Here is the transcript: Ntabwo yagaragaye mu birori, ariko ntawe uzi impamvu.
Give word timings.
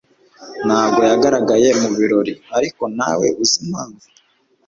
Ntabwo 0.65 0.99
yagaragaye 1.09 1.69
mu 1.81 1.89
birori, 1.97 2.33
ariko 2.57 2.81
ntawe 2.95 3.27
uzi 3.43 3.57
impamvu. 3.63 4.05